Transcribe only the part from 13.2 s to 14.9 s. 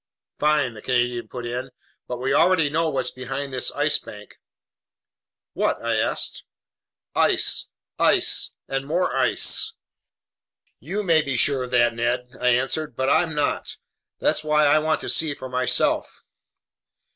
not. That's why I